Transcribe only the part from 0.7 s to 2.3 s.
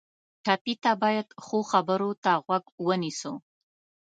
ته باید ښو خبرو